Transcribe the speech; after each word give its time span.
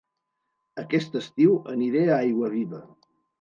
Aquest 0.83 1.17
estiu 1.19 1.53
aniré 1.75 2.03
a 2.07 2.17
Aiguaviva 2.17 2.83